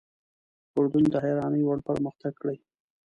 [0.77, 2.57] اردن د حیرانۍ وړ پرمختګ کړی.